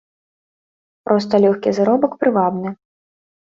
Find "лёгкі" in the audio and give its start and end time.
1.45-1.69